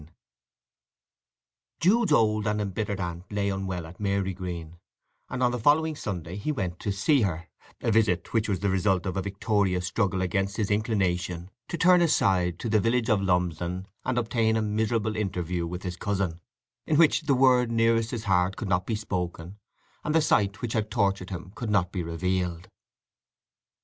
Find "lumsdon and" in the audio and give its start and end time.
13.21-14.17